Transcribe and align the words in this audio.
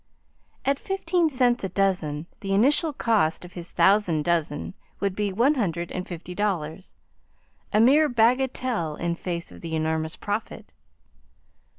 At 0.65 0.79
fifteen 0.79 1.29
cents 1.29 1.63
a 1.63 1.69
dozen, 1.69 2.25
the 2.39 2.55
initial 2.55 2.91
cost 2.91 3.45
of 3.45 3.53
his 3.53 3.71
thousand 3.71 4.25
dozen 4.25 4.73
would 4.99 5.15
be 5.15 5.31
one 5.31 5.53
hundred 5.53 5.91
and 5.91 6.07
fifty 6.07 6.33
dollars, 6.33 6.95
a 7.71 7.79
mere 7.79 8.09
bagatelle 8.09 8.95
in 8.95 9.13
face 9.13 9.51
of 9.51 9.61
the 9.61 9.75
enormous 9.75 10.15
profit. 10.15 10.73